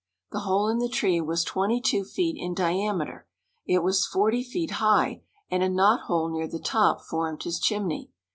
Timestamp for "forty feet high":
4.07-5.21